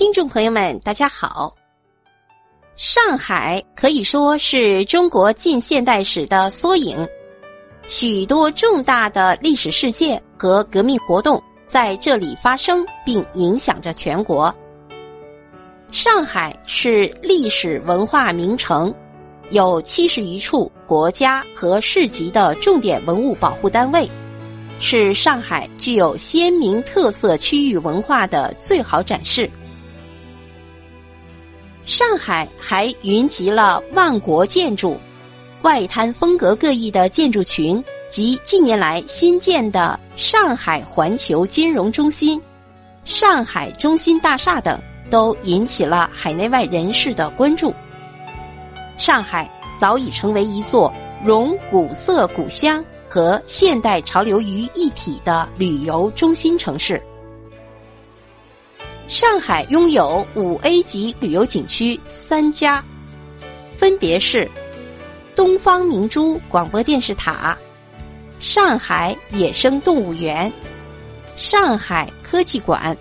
[0.00, 1.54] 听众朋友们，大家好。
[2.74, 7.06] 上海可以说是中国近现代史的缩影，
[7.86, 14.52] 许多重大的历史事件和革命活动在这里发生，并影响着全国。
[15.92, 18.94] 上海是历史文化名城，
[19.50, 24.10] 有七十余处国家和市级的重点文物保护单位，
[24.78, 29.48] 是上海具有鲜明特色区域文化的最好展示。
[31.86, 34.96] 上海还云集了万国建筑、
[35.62, 42.40] 外滩风格各异的建筑群及近年来新建的上海环球金融中心、
[43.04, 44.78] 上海中心大厦等，
[45.10, 47.74] 都引起了海内外人士的关注。
[48.96, 49.50] 上海
[49.80, 50.92] 早已成为一座
[51.24, 57.02] 融古色古香和现代潮流于一体的旅游中心城市。
[59.10, 62.80] 上海拥有五 A 级旅游景区三家，
[63.76, 64.48] 分别是
[65.34, 67.58] 东方明珠广播电视塔、
[68.38, 70.50] 上海野生动物园、
[71.34, 72.96] 上海科技馆。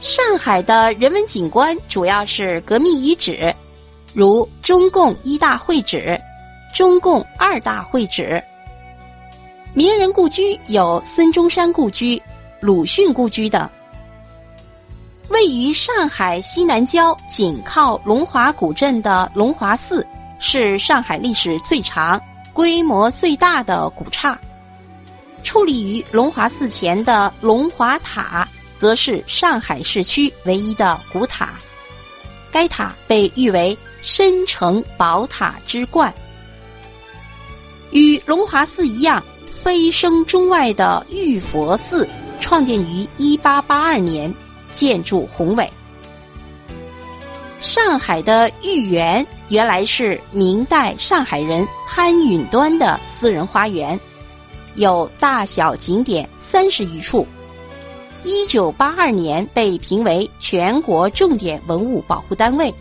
[0.00, 3.52] 上海的人文景观主要是革命遗址，
[4.14, 6.16] 如中共一大会址、
[6.72, 8.40] 中共二大会址。
[9.74, 12.22] 名人故居有孙中山故居、
[12.60, 13.68] 鲁迅故居等。
[15.28, 20.06] 位于上海西南郊，紧靠龙华古镇的龙华寺，
[20.38, 22.20] 是上海历史最长、
[22.52, 24.38] 规模最大的古刹。
[25.42, 31.54] 矗立于龙华寺前的龙华塔，则是上海市区唯一的古塔。
[32.52, 36.12] 该塔被誉为“深城宝塔之冠”。
[37.90, 39.22] 与龙华寺一样，
[39.54, 44.32] 飞升中外的玉佛寺，创建于一八八二年。
[44.76, 45.68] 建筑宏伟。
[47.62, 53.98] 上海的豫园原来是明代上海人潘允端的私人花园，
[54.74, 57.26] 有大小景点三十余处。
[58.22, 62.72] 一九八二年被评为全国重点文物保护单位。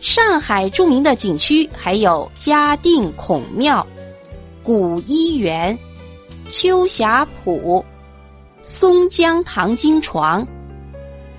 [0.00, 3.86] 上海著名的景区还有嘉定孔庙、
[4.62, 5.76] 古医园、
[6.50, 7.82] 秋霞浦。
[8.62, 10.46] 松江唐经床、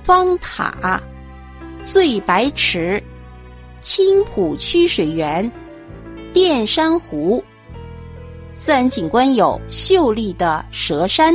[0.04, 1.02] 方塔、
[1.82, 3.02] 醉白池、
[3.80, 5.50] 青浦曲水园、
[6.34, 7.42] 淀山湖，
[8.58, 11.34] 自然景观有秀丽的蛇山。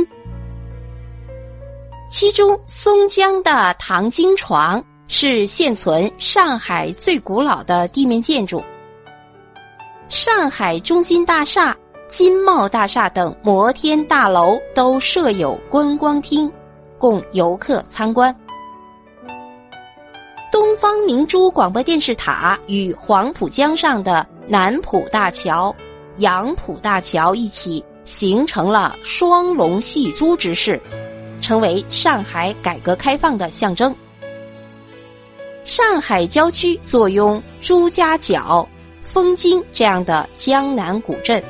[2.07, 8.63] 其中，松江的唐经床是现存上海最古老的地面建筑。
[10.07, 11.75] 上海中心大厦。
[12.09, 16.51] 金茂大厦等摩天大楼都设有观光厅，
[16.97, 18.35] 供游客参观。
[20.51, 25.73] 东方明珠广播电视塔与黄浦江上的南浦大桥、
[26.17, 30.81] 杨浦大桥一起，形成了双龙戏珠之势，
[31.39, 33.95] 成为上海改革开放的象征。
[35.63, 38.67] 上海郊区坐拥朱家角、
[38.99, 41.41] 枫泾这样的江南古镇。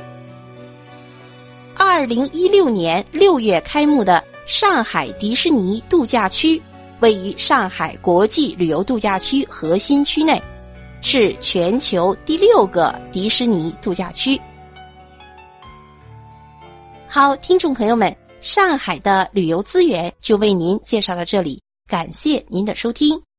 [1.79, 6.61] 二零一六年六月开幕的上海迪士尼度假区，
[6.99, 10.41] 位于上海国际旅游度假区核心区内，
[11.01, 14.39] 是全球第六个迪士尼度假区。
[17.07, 23.19] 好，听众朋友们，上海的旅游资源就为您介绍到这里，感谢您的收听。